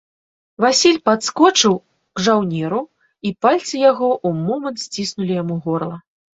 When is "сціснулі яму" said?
4.89-5.55